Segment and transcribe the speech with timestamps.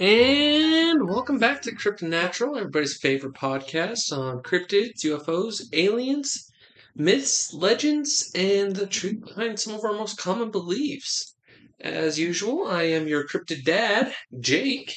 [0.00, 6.52] And welcome back to Crypto Natural, everybody's favorite podcast on cryptids, UFOs, aliens,
[6.94, 11.34] myths, legends, and the truth behind some of our most common beliefs.
[11.80, 14.96] As usual, I am your cryptid dad, Jake,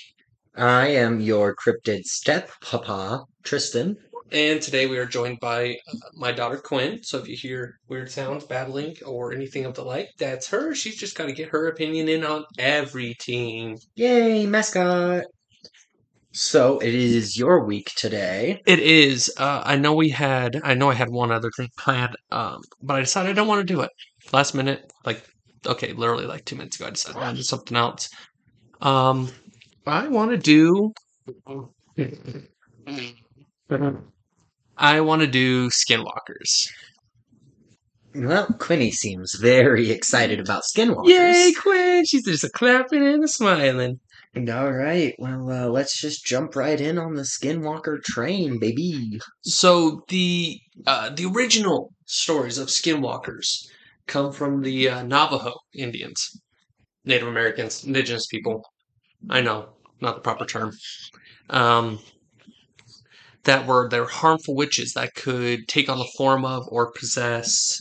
[0.56, 3.98] I am your cryptid steppapa, Tristan.
[4.32, 7.04] And today we are joined by uh, my daughter Quinn.
[7.04, 10.74] So if you hear weird sounds, babbling, or anything of the like, that's her.
[10.74, 13.78] She's just got to get her opinion in on everything.
[13.96, 15.26] Yay, mascot!
[16.34, 18.62] So it is your week today.
[18.66, 19.32] It is.
[19.38, 20.62] Uh, I know we had.
[20.64, 23.68] I know I had one other thing planned, um, but I decided I don't want
[23.68, 23.90] to do it.
[24.32, 25.26] Last minute, like
[25.66, 28.10] okay, literally like two minutes ago, I decided I wanted to do something else.
[28.82, 29.30] Um,
[29.86, 30.94] I want to do.
[34.82, 36.68] I want to do skinwalkers.
[38.16, 41.08] Well, Quinny seems very excited about skinwalkers.
[41.08, 42.04] Yay, Quinn!
[42.04, 44.00] She's just a clapping and a smiling.
[44.36, 49.20] All right, well, uh, let's just jump right in on the skinwalker train, baby.
[49.42, 53.68] So the uh, the original stories of skinwalkers
[54.08, 56.42] come from the uh, Navajo Indians,
[57.06, 58.64] Native Americans, indigenous people.
[59.30, 59.70] I know,
[60.02, 60.72] not the proper term.
[61.52, 62.00] Um,
[63.44, 67.80] that were they were harmful witches that could take on the form of or possess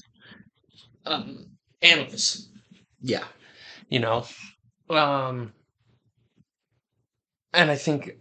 [1.06, 1.47] um,
[1.83, 2.48] animals.
[3.00, 3.25] Yeah.
[3.89, 4.27] You know,
[4.91, 5.52] um,
[7.52, 8.12] and I think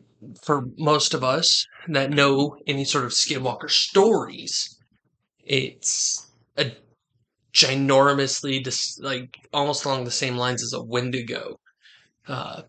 [0.44, 4.78] for most of us that know any sort of skinwalker stories,
[5.46, 6.74] it's a
[7.54, 11.60] ginormously dis- like almost along the same lines as a Wendigo
[12.28, 12.64] uh,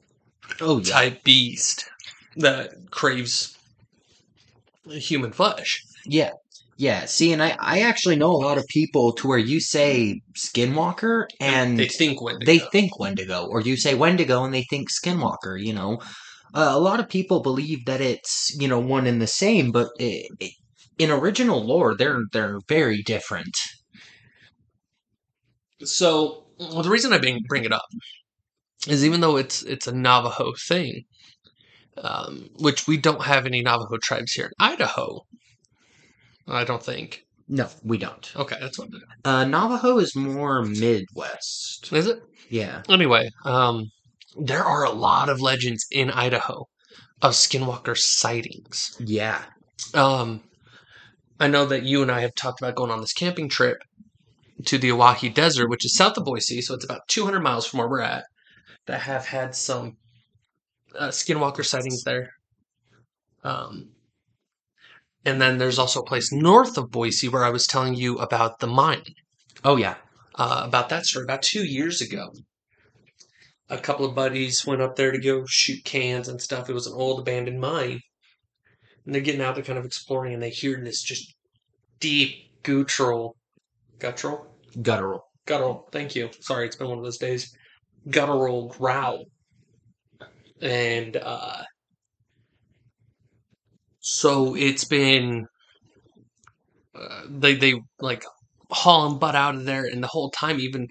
[0.60, 0.92] Oh, yeah.
[0.92, 1.86] type beast
[2.36, 3.56] that craves
[4.90, 5.82] human flesh.
[6.06, 6.30] Yeah.
[6.76, 7.04] Yeah.
[7.04, 11.26] See, and I, I actually know a lot of people to where you say skinwalker
[11.38, 12.50] and they think Wendigo.
[12.50, 15.62] they think Wendigo, or you say Wendigo and they think Skinwalker.
[15.62, 16.00] You know,
[16.54, 19.90] uh, a lot of people believe that it's you know one and the same, but
[19.98, 20.52] it, it,
[20.98, 23.56] in original lore, they're they're very different.
[25.84, 27.86] So well, the reason I bring bring it up
[28.86, 31.04] is even though it's it's a Navajo thing,
[32.02, 35.20] um, which we don't have any Navajo tribes here in Idaho.
[36.48, 37.24] I don't think.
[37.48, 38.30] No, we don't.
[38.36, 38.88] Okay, that's what
[39.24, 41.92] Uh, Navajo is more Midwest.
[41.92, 42.22] is it.
[42.48, 42.82] Yeah.
[42.88, 43.90] Anyway, um,
[44.36, 46.66] there are a lot of legends in Idaho
[47.22, 48.96] of skinwalker sightings.
[49.00, 49.42] Yeah.
[49.94, 50.42] Um,
[51.40, 53.78] I know that you and I have talked about going on this camping trip
[54.66, 57.78] to the Owyhee Desert, which is south of Boise, so it's about 200 miles from
[57.78, 58.24] where we're at,
[58.86, 59.96] that have had some
[60.98, 62.30] uh, skinwalker sightings there.
[63.42, 63.90] Um,
[65.24, 68.58] and then there's also a place north of Boise where I was telling you about
[68.58, 69.04] the mine,
[69.64, 69.96] Oh yeah.
[70.34, 72.32] uh, about that story about two years ago.
[73.68, 76.68] A couple of buddies went up there to go shoot cans and stuff.
[76.68, 78.00] It was an old abandoned mine.
[79.04, 81.34] And they're getting out there kind of exploring and they hear this just
[82.00, 83.36] deep guttural
[83.98, 84.46] guttural?
[84.82, 85.24] Guttural.
[85.46, 85.88] Guttural.
[85.92, 86.30] Thank you.
[86.40, 87.54] Sorry, it's been one of those days.
[88.08, 89.24] Guttural growl.
[90.62, 91.62] And uh
[94.00, 95.46] so it's been
[96.94, 98.24] uh, they they like
[98.70, 100.88] hauling butt out of there and the whole time even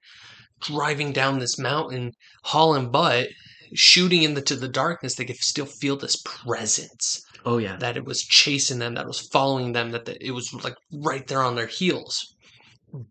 [0.62, 2.12] driving down this mountain
[2.44, 3.28] hauling butt
[3.74, 7.78] shooting into the darkness they could still feel this presence Oh yeah.
[7.78, 10.76] that it was chasing them, that it was following them, that the, it was like
[10.92, 12.36] right there on their heels.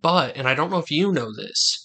[0.02, 1.84] But, and I don't know if you know this,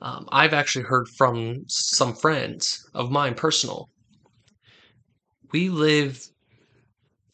[0.00, 3.88] um, I've actually heard from some friends of mine, personal.
[5.52, 6.22] We live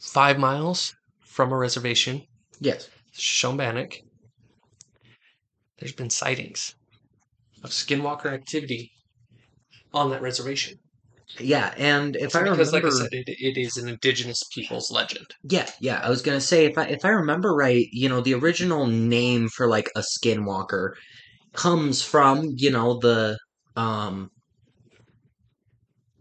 [0.00, 0.94] five miles
[1.25, 2.22] from a reservation,
[2.60, 2.88] Yes.
[3.12, 3.94] Shoshone-Bannock.
[5.78, 6.75] There's been sightings
[7.62, 8.93] of skinwalker activity
[9.93, 10.75] on that reservation.
[11.38, 14.90] Yeah, and if I because, remember, like I said, it, it is an indigenous people's
[14.90, 15.26] legend.
[15.43, 18.34] yeah, yeah, I was gonna say if I if I remember right, you know, the
[18.34, 20.93] original name for like a skinwalker
[21.54, 23.38] comes from you know the
[23.76, 24.30] um.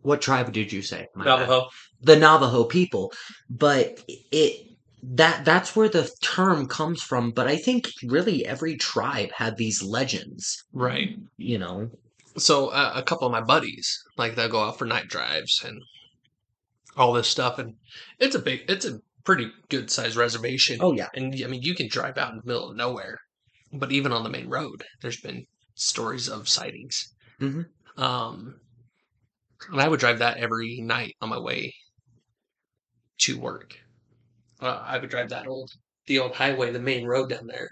[0.02, 1.08] What tribe did you say?
[1.16, 1.40] My bad.
[1.42, 1.70] Navajo.
[2.02, 3.14] the Navajo people,
[3.50, 4.68] but it
[5.02, 7.32] that that's where the term comes from.
[7.32, 11.18] But I think really every tribe had these legends, Right.
[11.38, 11.90] you know.
[12.38, 15.82] so uh, a couple of my buddies like they'll go out for night drives and
[16.98, 17.76] all this stuff and
[18.20, 21.76] it's a big it's a pretty good sized reservation Oh yeah, and i mean you
[21.76, 23.20] can drive out in the middle of nowhere
[23.74, 27.66] but even on the main road there's been stories of sightings Mhm.
[27.98, 28.60] um
[29.70, 31.74] and i would drive that every night on my way
[33.18, 33.80] to work
[34.62, 35.72] uh, i would drive that old
[36.08, 37.70] the old highway the main road down there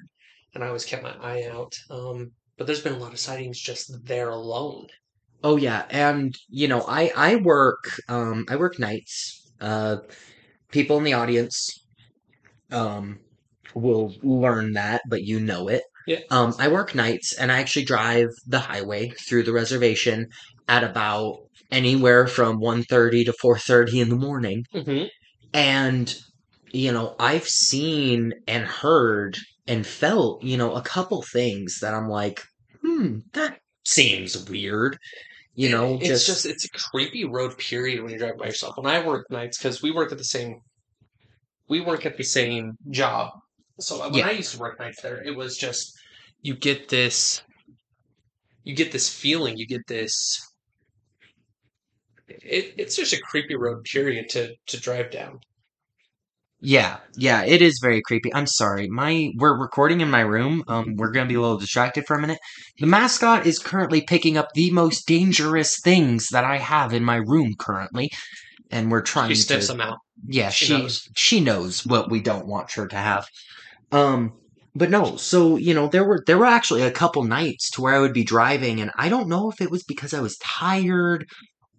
[0.53, 3.59] and i always kept my eye out um but there's been a lot of sightings
[3.59, 4.87] just there alone
[5.43, 9.51] Oh yeah, and you know, I I work um I work nights.
[9.59, 9.97] Uh
[10.71, 11.69] people in the audience
[12.71, 13.19] um
[13.75, 15.83] will learn that, but you know it.
[16.07, 16.19] Yeah.
[16.29, 20.27] Um I work nights and I actually drive the highway through the reservation
[20.67, 21.37] at about
[21.71, 24.65] anywhere from 1:30 to 4:30 in the morning.
[24.73, 25.05] Mm-hmm.
[25.53, 26.15] And
[26.71, 29.37] you know, I've seen and heard
[29.67, 32.41] and felt, you know, a couple things that I'm like,
[32.81, 34.97] "Hmm, that seems weird."
[35.55, 38.77] You know, it's just, just it's a creepy road period when you drive by yourself.
[38.77, 40.61] When I work nights, because we work at the same,
[41.67, 43.31] we work at the same job.
[43.81, 44.27] So when Yeah.
[44.27, 45.91] I used to work nights there, it was just
[46.41, 47.41] you get this,
[48.63, 50.39] you get this feeling, you get this.
[52.27, 55.39] It, it's just a creepy road period to to drive down.
[56.63, 58.31] Yeah, yeah, it is very creepy.
[58.33, 58.87] I'm sorry.
[58.87, 60.63] My we're recording in my room.
[60.67, 62.37] Um we're going to be a little distracted for a minute.
[62.79, 67.15] The mascot is currently picking up the most dangerous things that I have in my
[67.17, 68.11] room currently,
[68.69, 69.97] and we're trying She sniffs to them out.
[70.27, 71.07] Yeah, she she knows.
[71.15, 73.27] she knows what we don't want her to have.
[73.91, 74.33] Um
[74.73, 77.93] but no, so you know, there were there were actually a couple nights to where
[77.93, 81.25] I would be driving and I don't know if it was because I was tired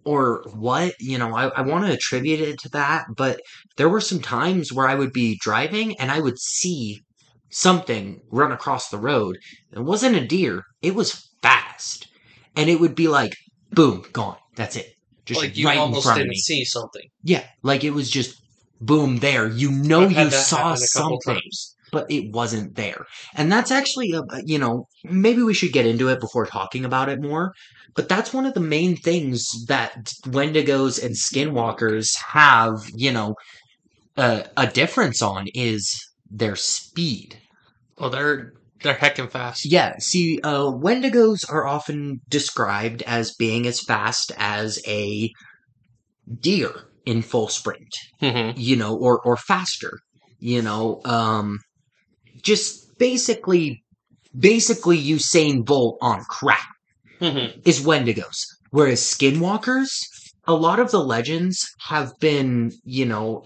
[0.05, 3.39] or what, you know, I, I want to attribute it to that, but
[3.77, 7.01] there were some times where I would be driving and I would see
[7.49, 9.37] something run across the road.
[9.71, 12.07] It wasn't a deer, it was fast.
[12.55, 13.35] And it would be like,
[13.71, 14.37] boom, gone.
[14.55, 14.93] That's it.
[15.25, 16.35] Just like you right in almost front didn't me.
[16.35, 17.07] see something.
[17.23, 18.41] Yeah, like it was just
[18.81, 19.47] boom there.
[19.47, 21.75] You know I've had you that saw happen a couple something, times.
[21.93, 23.05] But it wasn't there.
[23.35, 27.07] And that's actually a you know, maybe we should get into it before talking about
[27.07, 27.53] it more.
[27.95, 33.35] But that's one of the main things that Wendigos and Skinwalkers have, you know,
[34.17, 35.93] a, a difference on is
[36.29, 37.37] their speed.
[37.99, 39.65] Oh, they're they're heckin' fast.
[39.65, 45.31] Yeah, see, uh, Wendigos are often described as being as fast as a
[46.39, 46.71] deer
[47.05, 48.59] in full sprint Mm-hmm.
[48.59, 49.99] you know, or or faster,
[50.39, 51.59] you know, um,
[52.43, 53.83] just basically,
[54.37, 56.67] basically Usain Bolt on crack
[57.21, 57.61] Mm-hmm.
[57.63, 59.89] is Wendigos, whereas Skinwalkers,
[60.45, 63.43] a lot of the legends have been, you know,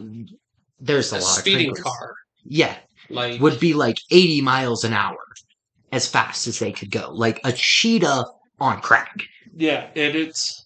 [0.80, 1.96] there's a, A lot speeding of crinkles.
[1.96, 2.76] car, yeah,
[3.10, 5.18] like would be like 80 miles an hour,
[5.92, 8.26] as fast as they could go, like a cheetah
[8.60, 9.22] on crack.
[9.56, 10.66] Yeah, and it's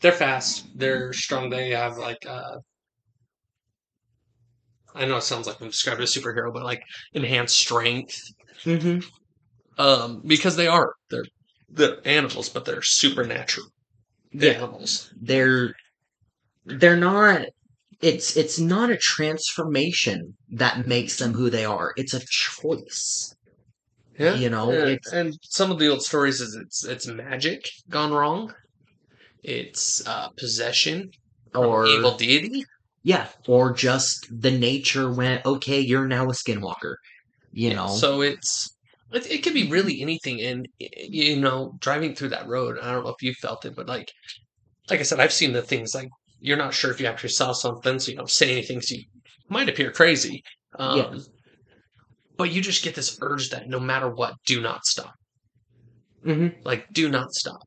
[0.00, 0.66] they're fast.
[0.74, 1.50] They're strong.
[1.50, 2.58] They have like uh
[4.94, 8.16] I know it sounds like I'm describing a superhero, but like enhanced strength.
[8.64, 9.00] Mm-hmm.
[9.78, 11.24] Um, because they are they're
[11.70, 13.68] they're animals, but they're supernatural
[14.32, 14.52] Yeah.
[14.52, 15.10] animals.
[15.20, 15.74] they're
[16.66, 17.46] they're not
[18.00, 23.34] it's it's not a transformation that makes them who they are it's a choice
[24.18, 28.12] Yeah, You know, and, and some of the old stories is it's it's magic gone
[28.12, 28.52] wrong.
[29.42, 31.10] It's uh, possession
[31.54, 32.64] or evil deity.
[33.02, 36.96] Yeah or just the nature went okay you're now a skinwalker
[37.52, 38.76] you know So it's
[39.12, 42.78] it, it could be really anything, and you know, driving through that road.
[42.82, 44.10] I don't know if you felt it, but like,
[44.90, 46.08] like I said, I've seen the things like
[46.40, 48.80] you're not sure if you actually saw something, so you don't say anything.
[48.80, 49.04] So you
[49.50, 50.42] might appear crazy.
[50.78, 51.18] Um, Yeah.
[52.36, 55.14] But you just get this urge that no matter what, do not stop.
[56.24, 57.66] hmm Like, do not stop.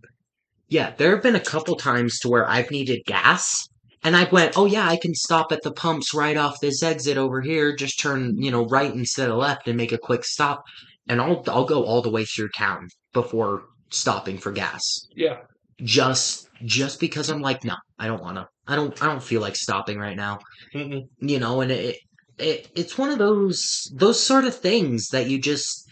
[0.68, 3.68] yeah there have been a couple times to where i've needed gas
[4.06, 7.18] and i went oh yeah i can stop at the pumps right off this exit
[7.18, 10.64] over here just turn you know right instead of left and make a quick stop
[11.10, 14.82] and i'll i'll go all the way through town before stopping for gas
[15.16, 15.38] Yeah.
[15.84, 18.48] just just because I'm like, no, I don't want to.
[18.68, 19.02] I don't.
[19.02, 20.40] I don't feel like stopping right now.
[20.74, 21.02] Mm-mm.
[21.20, 21.98] You know, and it,
[22.38, 25.88] it it's one of those those sort of things that you just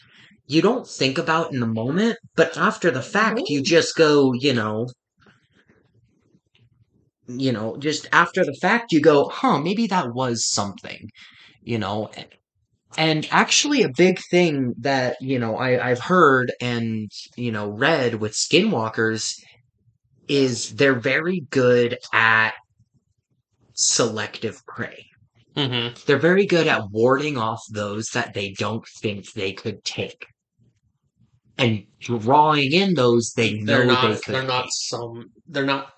[0.48, 3.54] you don't think about in the moment, but after the fact, mm-hmm.
[3.54, 4.88] you just go, you know,
[7.28, 11.10] you know, just after the fact, you go, huh, maybe that was something,
[11.62, 12.12] you know.
[12.98, 18.16] And actually, a big thing that you know I, I've heard and you know read
[18.16, 19.34] with skinwalkers
[20.28, 22.54] is they're very good at
[23.74, 25.06] selective prey.
[25.56, 25.96] Mm-hmm.
[26.06, 30.26] They're very good at warding off those that they don't think they could take.
[31.58, 34.08] And drawing in those they know They're not.
[34.08, 35.30] they could They're not some.
[35.48, 35.93] They're not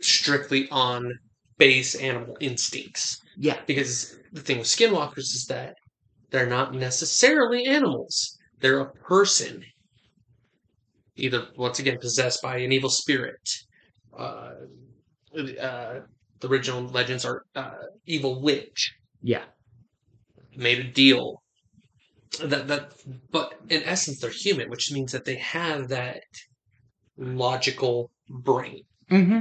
[0.00, 1.18] strictly on
[1.58, 3.20] base animal instincts.
[3.36, 3.58] Yeah.
[3.66, 5.76] Because the thing with skinwalkers is that
[6.30, 8.36] they're not necessarily animals.
[8.60, 9.64] They're a person.
[11.16, 13.40] Either, once again, possessed by an evil spirit.
[14.16, 14.52] Uh,
[15.60, 16.00] uh,
[16.40, 17.70] the original legends are uh,
[18.06, 19.44] evil witch Yeah.
[20.56, 21.42] made a deal.
[22.42, 22.92] That that,
[23.30, 26.22] but in essence, they're human, which means that they have that
[27.16, 28.82] logical brain.
[29.10, 29.38] Mm-hmm.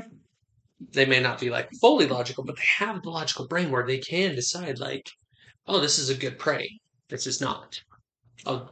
[0.93, 3.97] They may not be like fully logical, but they have the logical brain where they
[3.97, 5.09] can decide like,
[5.67, 6.79] oh, this is a good prey.
[7.09, 7.79] This is not.
[8.45, 8.69] Oh,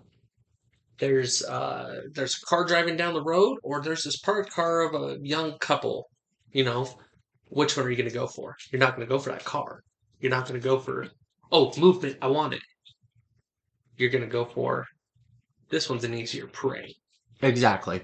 [1.00, 4.94] there's uh there's a car driving down the road, or there's this parked car of
[4.94, 6.10] a young couple.
[6.52, 6.88] You know,
[7.50, 8.56] which one are you going to go for?
[8.72, 9.82] You're not going to go for that car.
[10.20, 11.08] You're not going to go for
[11.52, 12.18] oh movement.
[12.22, 12.62] I want it.
[13.98, 14.86] You're going to go for
[15.70, 16.96] this one's an easier prey.
[17.42, 18.02] Exactly.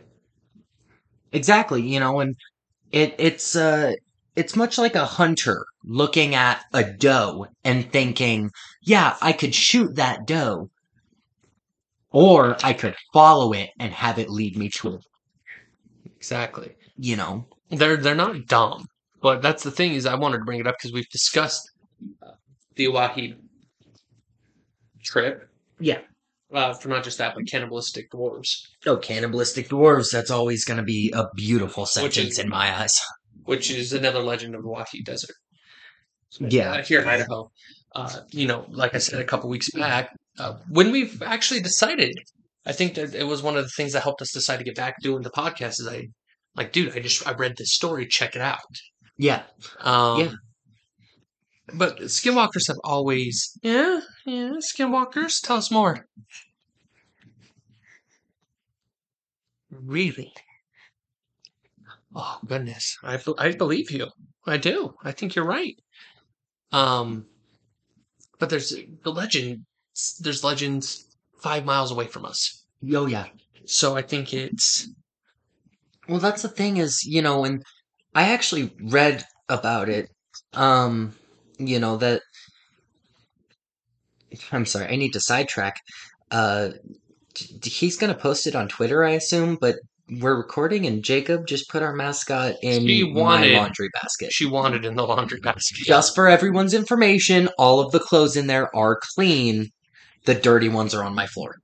[1.32, 2.36] Exactly, you know, and
[2.92, 3.94] it it's uh
[4.36, 9.96] it's much like a hunter looking at a doe and thinking, yeah, I could shoot
[9.96, 10.70] that doe.
[12.12, 15.06] Or I could follow it and have it lead me to it,
[16.18, 16.76] Exactly.
[16.98, 17.48] you know.
[17.70, 18.88] They're they're not dumb,
[19.22, 21.70] but that's the thing is I wanted to bring it up because we've discussed
[22.76, 23.36] the Owyhee
[25.04, 25.50] trip.
[25.80, 26.00] Yeah.
[26.52, 28.50] Uh, for not just that, but cannibalistic dwarves,
[28.88, 33.00] Oh, cannibalistic dwarves, that's always gonna be a beautiful Which sentence is- in my eyes.
[33.46, 35.36] which is another legend of the Owyhee Desert.
[36.40, 36.74] Yeah.
[36.74, 37.52] uh, here in Idaho.
[37.96, 42.14] Uh, you know, like I said a couple weeks back, uh, when we've actually decided,
[42.66, 44.76] I think that it was one of the things that helped us decide to get
[44.76, 45.80] back doing the podcast.
[45.80, 46.08] Is I
[46.56, 48.60] like, dude, I just I read this story, check it out.
[49.18, 49.44] Yeah.
[49.80, 50.32] Um, Yeah.
[51.74, 55.42] But skinwalkers have always, yeah, yeah, skinwalkers.
[55.42, 56.06] Tell us more.
[59.72, 60.32] Really?
[62.14, 64.12] Oh goodness, I I believe you.
[64.46, 64.94] I do.
[65.04, 65.76] I think you're right.
[66.72, 67.28] Um,
[68.40, 68.74] but there's
[69.04, 69.66] the legend.
[70.20, 71.06] There's legends
[71.42, 72.66] five miles away from us.
[72.94, 73.28] Oh yeah.
[73.66, 74.90] So I think it's
[76.10, 77.64] Well, that's the thing is, you know, and
[78.14, 80.10] I actually read about it.
[80.54, 81.16] Um,
[81.60, 82.22] you know that.
[84.52, 85.76] I'm sorry, I need to sidetrack.
[86.32, 86.70] Uh,
[87.64, 89.76] he's gonna post it on Twitter, I assume, but
[90.20, 94.32] we're recording, and Jacob just put our mascot in She my laundry basket.
[94.32, 95.86] she wanted in the laundry basket.
[95.86, 99.70] Just for everyone's information, all of the clothes in there are clean.
[100.26, 101.56] The dirty ones are on my floor.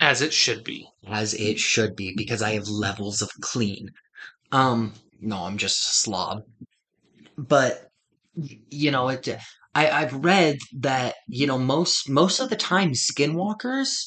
[0.00, 0.86] as it should be.
[1.06, 3.90] as it should be because I have levels of clean.
[4.50, 6.42] Um, no, I'm just a slob.
[7.36, 7.89] But
[8.34, 9.28] you know, it.
[9.74, 14.06] I I've read that you know most most of the time skinwalkers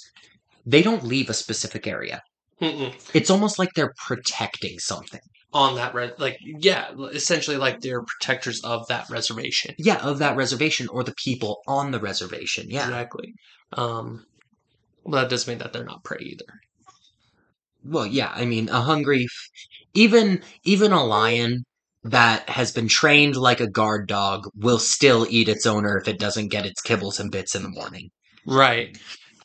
[0.65, 2.21] they don't leave a specific area.
[2.61, 2.93] Mm-mm.
[3.13, 5.19] It's almost like they're protecting something.
[5.51, 9.75] On that red, like yeah, essentially like they're protectors of that reservation.
[9.77, 12.69] Yeah, of that reservation or the people on the reservation.
[12.69, 12.85] Yeah.
[12.85, 13.33] Exactly.
[13.73, 14.25] Um,
[15.03, 16.59] well, that doesn't mean that they're not prey either.
[17.83, 19.27] Well, yeah, I mean, a hungry,
[19.93, 21.65] even even a lion
[22.03, 26.19] that has been trained like a guard dog will still eat its owner if it
[26.19, 28.09] doesn't get its kibbles and bits in the morning.
[28.45, 28.97] Right.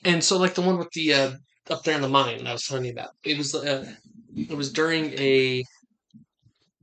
[0.04, 1.32] And so, like the one with the uh,
[1.70, 3.86] up there in the mine I was telling you about, it was uh,
[4.36, 5.62] it was during a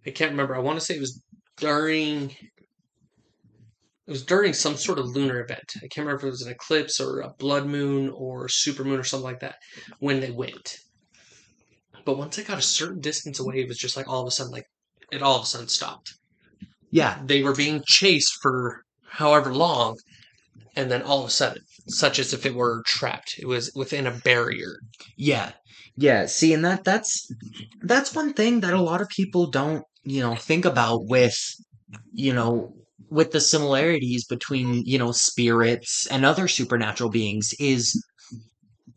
[0.06, 0.56] I can't remember.
[0.56, 1.22] I want to say it was
[1.58, 2.36] during
[4.08, 5.74] it was during some sort of lunar event.
[5.78, 9.00] I can't remember if it was an eclipse or a blood moon or super moon
[9.00, 9.56] or something like that
[10.00, 10.78] when they went.
[12.06, 14.32] But once they got a certain distance away, it was just like all of a
[14.32, 14.68] sudden, like
[15.12, 16.14] it all of a sudden stopped.
[16.92, 19.98] Yeah, They were being chased for however long,
[20.76, 24.08] and then all of a sudden, such as if it were trapped, it was within
[24.08, 24.80] a barrier.
[25.18, 25.54] yeah,
[25.98, 26.26] yeah.
[26.28, 27.30] See, and that that's
[27.82, 31.36] that's one thing that a lot of people don't, you know, think about with,
[32.14, 32.74] you know,
[33.10, 38.04] with the similarities between you know spirits and other supernatural beings is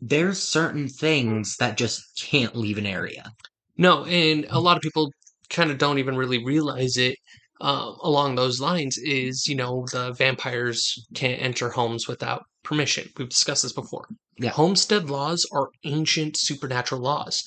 [0.01, 3.31] there's certain things that just can't leave an area.
[3.77, 5.11] No, and a lot of people
[5.49, 7.17] kind of don't even really realize it.
[7.61, 13.09] Uh, along those lines, is you know the vampires can't enter homes without permission.
[13.17, 14.07] We've discussed this before.
[14.37, 14.51] Yeah.
[14.51, 17.43] Homestead laws are ancient supernatural laws.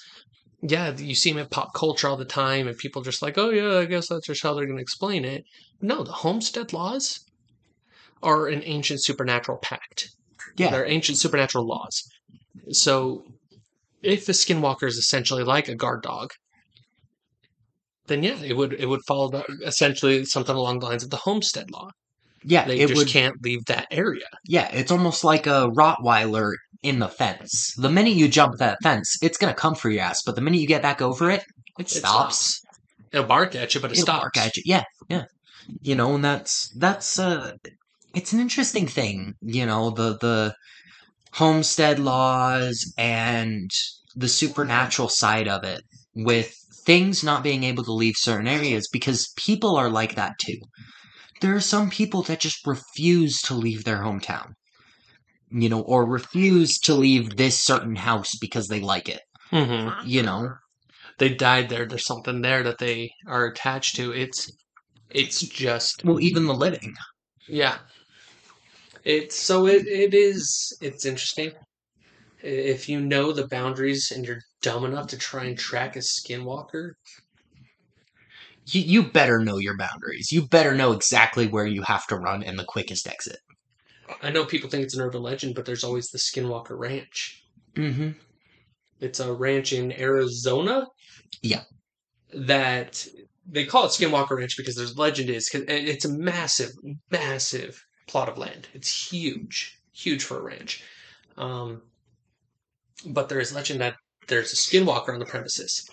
[0.61, 3.49] Yeah, you see them in pop culture all the time, and people just like, oh
[3.49, 5.45] yeah, I guess that's just how they're going to explain it.
[5.81, 7.21] No, the homestead laws
[8.23, 10.11] are an ancient supernatural pact.
[10.57, 10.71] Yeah.
[10.71, 12.03] They're ancient supernatural laws.
[12.71, 13.25] So,
[14.03, 16.33] if a skinwalker is essentially like a guard dog,
[18.13, 21.17] then yeah, it would it would follow the, essentially something along the lines of the
[21.17, 21.89] homestead law.
[22.45, 23.09] Yeah, They it just would.
[23.09, 24.27] can't leave that area.
[24.47, 26.53] Yeah, it's almost like a Rottweiler
[26.83, 27.73] in the fence.
[27.77, 30.23] The minute you jump that fence, it's gonna come for your ass.
[30.27, 31.41] But the minute you get back over it,
[31.79, 32.61] it, It stops.
[33.13, 34.21] It'll bark at you, but it It'll stops.
[34.23, 34.63] bark at you.
[34.67, 35.25] Yeah, yeah.
[35.81, 37.53] You know, and that's that's uh,
[38.15, 39.35] it's an interesting thing.
[39.41, 40.55] You know, the the
[41.33, 43.71] homestead laws and
[44.17, 45.83] the supernatural side of it
[46.15, 46.55] with
[46.87, 50.59] things not being able to leave certain areas because people are like that too.
[51.41, 54.55] There are some people that just refuse to leave their hometown.
[55.51, 59.21] You know, or refuse to leave this certain house because they like it.
[59.51, 60.55] hmm You know,
[61.19, 61.87] they died there.
[61.87, 64.13] There's something there that they are attached to.
[64.13, 64.51] It's
[65.11, 66.95] it's just Well, even the living.
[67.49, 67.79] yeah.
[69.05, 71.53] It's so it it is it's interesting.
[72.43, 76.93] If you know the boundaries and you're dumb enough to try and track a skinwalker,
[78.67, 80.31] You, you better know your boundaries.
[80.31, 83.39] You better know exactly where you have to run and the quickest exit.
[84.23, 87.45] I know people think it's an urban legend, but there's always the Skinwalker Ranch.
[87.75, 88.11] Mm-hmm.
[89.01, 90.87] It's a ranch in Arizona.
[91.43, 91.63] Yeah.
[92.33, 93.07] That
[93.47, 96.71] they call it Skinwalker Ranch because there's legend is cause it's a massive,
[97.11, 98.69] massive plot of land.
[98.75, 100.85] It's huge, huge for a ranch.
[101.37, 101.83] Um,
[103.07, 103.97] but there is legend that
[104.29, 105.89] there's a Skinwalker on the premises.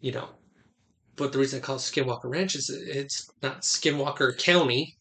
[0.00, 0.28] You know,
[1.16, 4.96] but the reason I call it Skinwalker Ranch is it's not Skinwalker County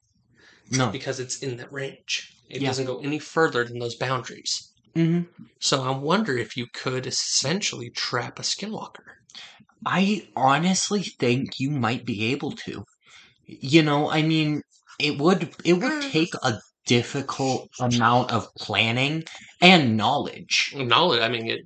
[0.71, 0.89] No.
[0.89, 2.35] because it's in that range.
[2.49, 2.69] It Yeah.
[2.69, 4.73] doesn't go any further than those boundaries.
[4.95, 5.31] Mm-hmm.
[5.59, 9.05] So I wonder if you could essentially trap a skinwalker.
[9.85, 12.83] I honestly think you might be able to.
[13.45, 14.61] You know, I mean,
[14.99, 19.23] it would it would take a difficult amount of planning
[19.61, 21.61] and knowledge, Knowledge, I mean, it,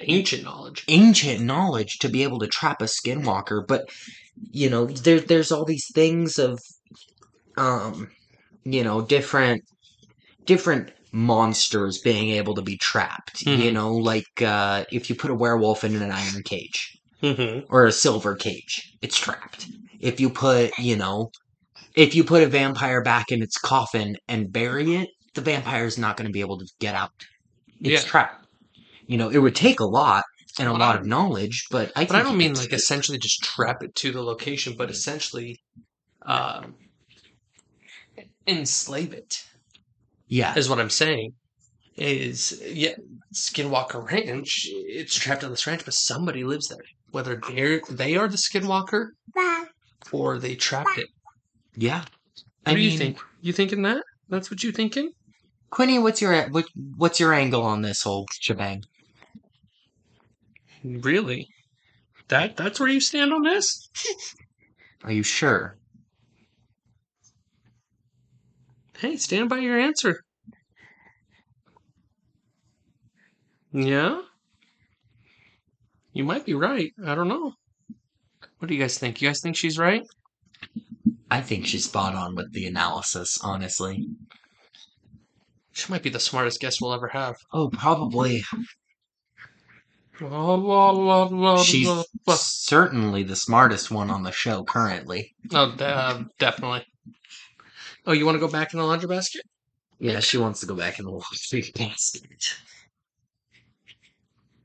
[0.00, 0.84] ancient knowledge.
[0.88, 3.84] ancient knowledge to be able to trap a skinwalker, but
[4.50, 6.58] you know, there there's all these things of
[7.56, 8.08] um
[8.64, 9.62] you know, different
[10.46, 13.42] different monsters being able to be trapped.
[13.42, 13.72] You Mhm.
[13.72, 16.94] know, like uh if you put a werewolf in an iron cage.
[17.20, 17.66] Mm-hmm.
[17.74, 18.92] or a silver cage.
[19.02, 19.66] It's trapped.
[19.98, 21.30] If you put, you know,
[21.96, 25.98] if you put a vampire back in its coffin and bury it, the vampire is
[25.98, 27.10] not going to be able to get out.
[27.82, 28.08] It's Yeah.
[28.08, 28.46] trapped.
[29.08, 30.24] You know, it would take a lot
[30.58, 32.04] and a lot of knowledge, but I.
[32.04, 35.58] But I don't mean like essentially just trap it to the location, but essentially
[36.22, 36.74] um,
[38.46, 39.44] enslave it.
[40.28, 41.32] Yeah, Is what I'm saying.
[41.96, 42.94] Is yeah,
[43.34, 44.68] Skinwalker Ranch.
[44.70, 46.84] It's trapped on this ranch, but somebody lives there.
[47.10, 49.08] Whether they're they are the Skinwalker
[50.12, 51.08] or they trapped it.
[51.76, 52.00] yeah.
[52.64, 53.18] What I do you think?
[53.40, 54.04] You thinking that?
[54.28, 55.12] That's what you thinking?
[55.70, 55.98] Quinny?
[55.98, 58.84] What's your what, what's your angle on this whole shebang?
[60.84, 61.48] Really?
[62.28, 63.88] That that's where you stand on this?
[65.04, 65.76] Are you sure?
[68.98, 70.22] Hey, stand by your answer.
[73.72, 74.22] Yeah?
[76.12, 76.92] You might be right.
[77.06, 77.52] I don't know.
[78.58, 79.22] What do you guys think?
[79.22, 80.02] You guys think she's right?
[81.30, 83.38] I think she's spot on with the analysis.
[83.42, 84.08] Honestly.
[85.72, 87.36] She might be the smartest guest we'll ever have.
[87.52, 88.42] Oh, probably.
[90.18, 92.34] She's la, la.
[92.34, 95.34] certainly the smartest one on the show currently.
[95.52, 96.84] Oh, uh, definitely.
[98.06, 99.42] Oh, you want to go back in the laundry basket?
[99.98, 102.54] Yeah, she wants to go back in the laundry basket.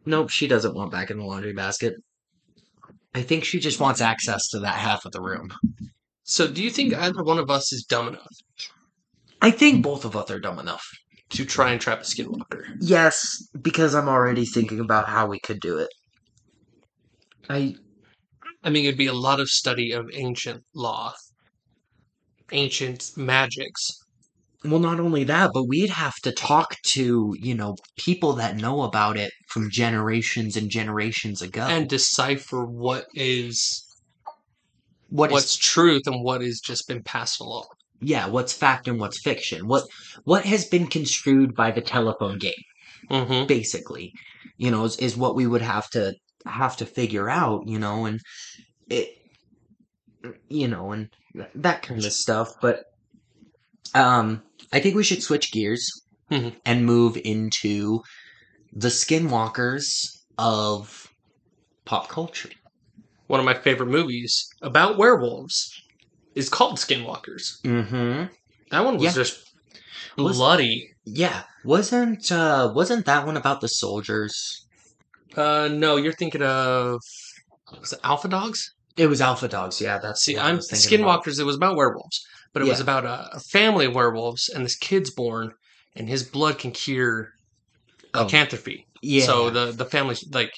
[0.05, 1.95] Nope, she doesn't want back in the laundry basket.
[3.15, 5.53] I think she just wants access to that half of the room.
[6.23, 8.27] So, do you think either one of us is dumb enough
[9.43, 10.85] I think both of us are dumb enough.
[11.33, 12.63] To try and trap a skinwalker?
[12.79, 15.89] Yes, because I'm already thinking about how we could do it.
[17.49, 17.75] I
[18.63, 21.13] I mean, it'd be a lot of study of ancient law,
[22.51, 23.91] ancient magics.
[24.63, 28.83] well not only that, but we'd have to talk to, you know, people that know
[28.83, 31.63] about it from generations and generations ago.
[31.67, 33.83] and decipher what is
[35.09, 37.65] what is what's truth and what has just been passed along.
[38.03, 39.67] Yeah, what's fact and what's fiction?
[39.67, 39.83] What
[40.23, 42.53] what has been construed by the telephone game?
[43.09, 43.47] Mm-hmm.
[43.47, 44.13] basically
[44.57, 46.13] you know is, is what we would have to
[46.45, 48.21] have to figure out you know and
[48.89, 49.09] it
[50.47, 51.09] you know and
[51.53, 52.85] that kind of stuff but
[53.93, 55.89] um i think we should switch gears
[56.31, 56.55] Mhm.
[56.65, 58.01] and move into
[58.71, 61.07] the skinwalkers of
[61.85, 62.49] pop culture
[63.27, 65.69] One of my favorite movies about werewolves
[66.35, 67.61] is called Skinwalkers.
[67.63, 68.25] mm-hmm
[68.71, 69.11] That one was Yeah.
[69.23, 69.35] just
[70.17, 70.89] Was- bloody.
[71.05, 74.33] yeah wasn't uh wasn't that one about the soldiers
[75.35, 76.99] Uh, no, you're thinking of
[77.79, 78.73] was it Alpha Dogs?
[78.95, 81.23] it was alpha dogs yeah that's See, I'm thinking about.
[81.23, 81.39] Skinwalkers.
[81.39, 82.17] It was about werewolves,
[82.53, 85.51] but it was about a, a family of werewolves, and this kid's born,
[85.95, 87.29] and his blood can cure
[88.13, 88.23] Oh.
[88.25, 88.85] lycanthropy.
[89.01, 90.51] yeah So the the family like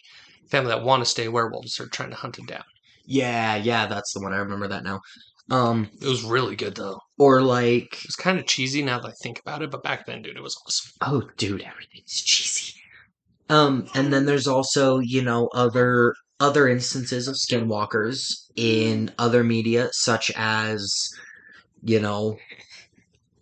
[0.52, 2.66] family that want to stay werewolves are trying to hunt him down.
[3.06, 4.34] Yeah, yeah, that's the one.
[4.34, 5.00] I remember that now.
[5.50, 7.00] Um, It was really good though.
[7.18, 10.06] or like, It was kind of cheesy now that I think about it, but back
[10.06, 10.92] then, dude, it was awesome.
[11.02, 12.74] oh, dude, everything's cheesy.
[13.50, 19.88] Um, and then there's also, you know, other other instances of skinwalkers in other media,
[19.94, 20.92] such as,
[21.84, 22.38] you know,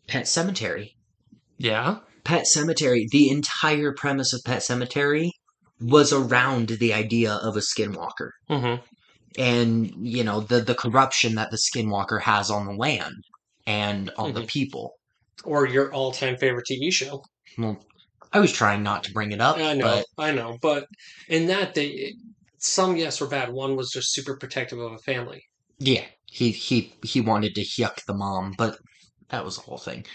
[0.08, 0.92] Pet Sematary.
[1.58, 2.00] Yeah.
[2.24, 3.08] Pet Sematary.
[3.10, 5.32] The entire premise of Pet Sematary
[5.80, 8.84] was around the idea of a skinwalker Mm-hmm.
[9.38, 13.16] And you know the the corruption that the skinwalker has on the land
[13.68, 14.48] and on the Mhm.
[14.48, 14.94] people.
[15.44, 17.24] Or your all-time favorite TV show.
[17.58, 17.84] Well,
[18.32, 20.88] I was trying not to bring it up, I know, but I know, but
[21.28, 22.14] in that they,
[22.60, 23.52] some yes were bad.
[23.52, 25.42] One was just super protective of a family.
[25.80, 28.78] yeah, he he he wanted to yuck the mom, but
[29.30, 30.06] that was the whole thing.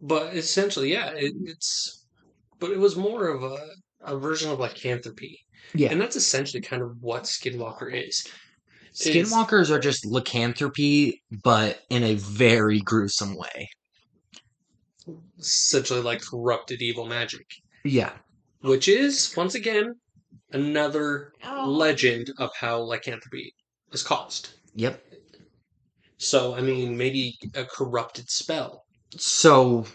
[0.00, 2.04] But essentially, yeah, it, it's,
[2.60, 3.58] but it was more of a,
[4.02, 5.38] a version of lycanthropy.
[5.74, 5.90] Yeah.
[5.90, 8.26] And that's essentially kind of what Skinwalker is.
[9.00, 13.70] Is- Skinwalkers are just lycanthropy, but in a very gruesome way.
[15.38, 17.46] essentially like corrupted evil magic,
[17.84, 18.12] Yeah.
[18.60, 19.94] which is, once again,
[20.52, 21.32] another
[21.64, 23.54] legend of how lycanthropy
[23.92, 24.50] is caused.
[24.74, 25.02] Yep.
[26.18, 28.84] So, I mean, maybe a corrupted spell.
[29.16, 29.86] So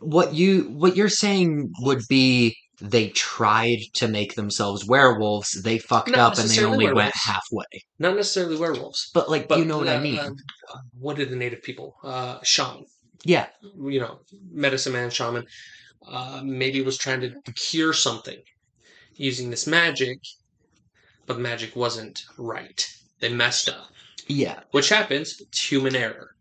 [0.00, 6.10] what you what you're saying would be they tried to make themselves werewolves, they fucked
[6.10, 7.64] Not up and they only went halfway.
[7.98, 10.18] Not necessarily werewolves, But like but you know what uh, I mean.
[10.18, 10.30] uh,
[10.98, 11.96] what did the native people?
[12.02, 12.86] Uh, shaman.
[13.24, 13.46] yeah.
[13.62, 15.46] you know, medicine man, shaman,
[16.08, 18.38] uh, maybe was trying to cure something
[19.16, 20.18] using this magic,
[21.26, 22.86] but the magic wasn't right.
[23.20, 23.90] They messed up,
[24.26, 24.60] Yeah.
[24.70, 25.38] which happens.
[25.40, 26.34] It's human error,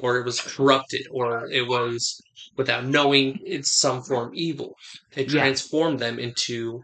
[0.00, 2.20] or it was corrupted, or it was
[2.56, 4.74] without knowing it's some form evil.
[5.16, 5.40] It Yeah.
[5.40, 6.82] transformed them into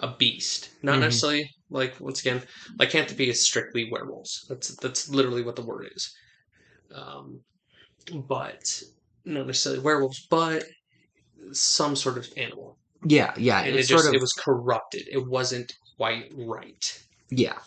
[0.00, 1.00] a beast, not Mhm.
[1.00, 2.46] necessarily like once again,
[2.78, 4.44] lycanthropy is strictly werewolves.
[4.48, 6.14] That's that's literally what the word is.
[6.94, 7.40] Um,
[8.12, 8.82] but
[9.24, 10.64] not necessarily werewolves, but
[11.52, 12.78] some sort of animal.
[13.04, 13.60] Yeah, yeah.
[13.60, 15.08] And it It's just sort of it was corrupted.
[15.10, 17.02] It wasn't quite right.
[17.30, 17.58] Yeah.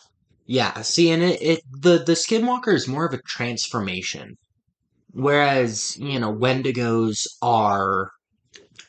[0.49, 0.81] Yeah.
[0.81, 4.35] See, and it, it the the skinwalker is more of a transformation.
[5.11, 8.09] Whereas, you know, Wendigos are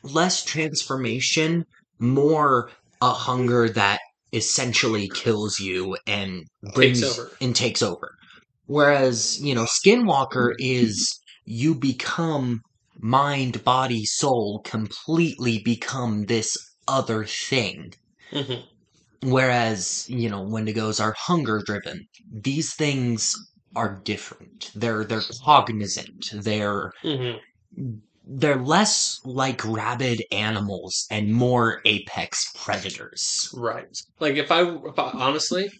[0.03, 1.66] less transformation,
[1.99, 2.70] more
[3.03, 4.01] a hunger that
[4.33, 6.44] essentially kills you and
[6.75, 7.31] brings over.
[7.42, 8.11] and takes over.
[8.64, 12.62] Whereas, you know, Skinwalker is you become
[12.99, 16.57] mind, body, soul, completely become this
[16.88, 17.92] other thing.
[18.31, 18.61] hmm
[19.22, 22.06] Whereas, you know, Wendigos are hunger driven.
[22.33, 23.35] These things
[23.76, 24.70] are different.
[24.74, 26.30] They're they're cognizant.
[26.33, 27.37] They're hmm
[28.26, 33.50] they're less like rabid animals and more apex predators.
[33.54, 33.96] Right.
[34.20, 35.70] Like if I, if I honestly,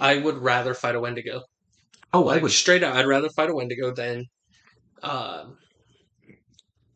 [0.00, 1.42] I would rather fight a Wendigo.
[2.12, 4.24] Oh, Like I would straight out, I'd rather fight a Wendigo than,
[5.02, 5.46] uh,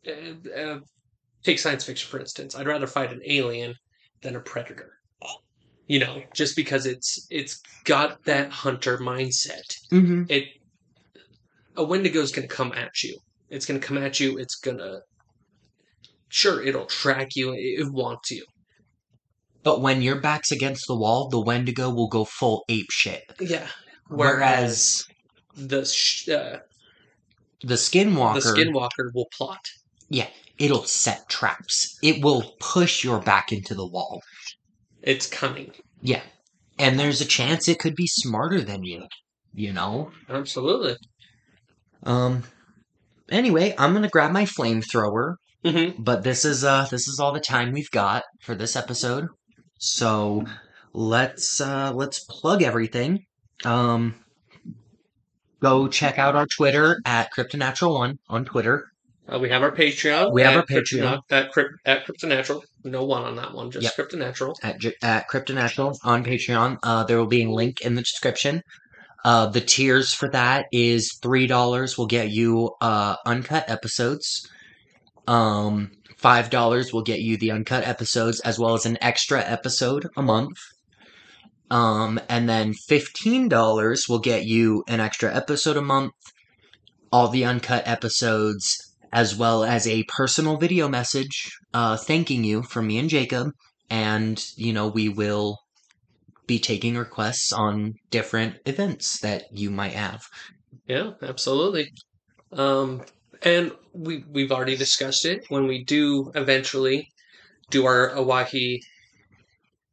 [0.07, 0.79] uh, uh,
[1.43, 2.55] take science fiction for instance.
[2.55, 3.75] I'd rather fight an alien
[4.21, 4.93] than a predator.
[5.93, 9.67] You know, just because it's it's got that hunter mindset.
[9.91, 10.45] hmm It
[11.75, 13.15] a Wendigo's gonna come at you.
[13.49, 14.39] It's gonna come at you.
[14.39, 15.01] It's gonna
[16.29, 17.53] sure it'll track you.
[17.53, 18.43] It, it wants you.
[19.61, 23.21] But when your back's against the wall, the Wendigo will go full ape shit.
[23.39, 23.67] Yeah.
[24.09, 25.05] Whereas
[25.55, 26.57] the sh- uh,
[27.61, 29.63] the Skinwalker, the Skinwalker will plot.
[30.09, 31.99] Yeah, it'll set traps.
[32.01, 34.23] It will push your back into the wall.
[35.03, 35.71] It's coming.
[36.03, 36.21] Yeah.
[36.77, 39.07] And there's a chance it could be smarter than you.
[39.53, 40.11] You know?
[40.29, 40.97] Absolutely.
[42.03, 42.43] Um
[43.29, 46.03] anyway, I'm gonna grab my flamethrower, Mm-hmm.
[46.03, 49.27] but this is uh this is all the time we've got for this episode.
[49.79, 50.43] So
[50.93, 53.25] let's uh let's plug everything.
[53.63, 54.15] Um
[55.61, 58.91] go check out our Twitter at Cryptonatural1 on Twitter.
[59.31, 60.33] Uh, we have our Patreon.
[60.33, 61.21] We have our Patreon.
[61.29, 62.61] At, Crypt, at Cryptonatural.
[62.83, 64.09] No one on that one, just Yep.
[64.09, 64.55] Cryptonatural.
[64.61, 66.77] at, at Cryptonatural on Patreon.
[66.83, 68.61] Uh, there will be a link in the description.
[69.23, 74.49] Uh, the tiers for that is three dollars will get you uh, uncut episodes.
[75.27, 80.09] Um, five dollars will get you the uncut episodes as well as an extra episode
[80.17, 80.57] a month.
[81.71, 86.11] Um, and then fifteen dollars will get you an extra episode a month,
[87.09, 92.87] all the uncut episodes, as well as a personal video message uh, thanking you from
[92.87, 93.51] me and Jacob
[93.89, 95.59] and you know we will
[96.47, 100.27] be taking requests on different events that you might have
[100.87, 101.93] Yeah, absolutely.
[102.51, 103.03] Um,
[103.41, 105.45] and we we've already discussed it.
[105.49, 107.09] When we do eventually
[107.69, 108.81] do our Owyhee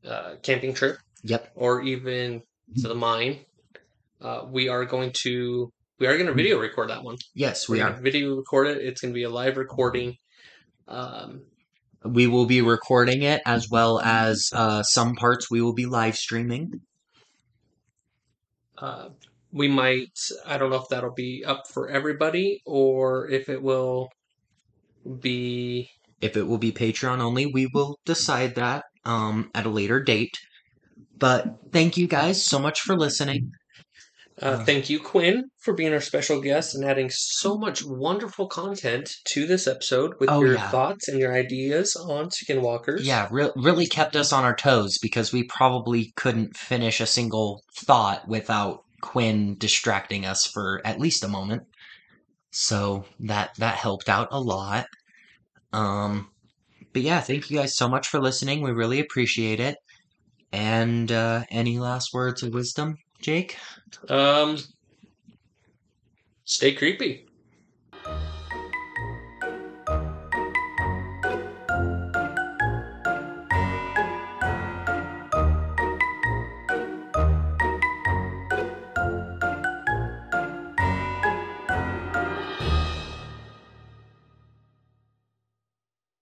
[0.04, 2.42] uh, camping trip, yep or even
[2.80, 3.40] to the mine,
[4.20, 7.16] uh, we are going to we are going to video record that one.
[7.34, 8.78] yes we are video record it.
[8.78, 10.16] It's going to be a live recording.
[10.88, 11.42] Um,
[12.04, 16.16] we will be recording it as well as uh, some parts we will be live
[16.16, 16.80] streaming
[18.78, 19.10] uh,
[19.52, 20.18] we might.
[20.46, 24.08] I don't know if that'll be up for everybody or if it will
[25.20, 25.88] be.
[26.20, 30.38] if it will be patreon only we will decide that um, at a later date.
[31.18, 33.52] But thank you guys so much for listening.
[34.40, 39.10] Uh, thank you, Quinn, for being our special guest and adding so much wonderful content
[39.26, 40.70] to this episode with Oh, your yeah.
[40.70, 43.00] thoughts and your ideas on skinwalkers.
[43.02, 47.62] Yeah, re- really kept us on our toes because we probably couldn't finish a single
[47.76, 51.64] thought without Quinn distracting us for at least a moment.
[52.50, 54.86] So that that helped out a lot.
[55.72, 56.30] Um,
[56.92, 58.62] but yeah, thank you guys so much for listening.
[58.62, 59.76] We really appreciate it.
[60.52, 63.56] And uh, any last words of wisdom, Jake?
[64.08, 64.58] Um,
[66.44, 67.29] stay creepy.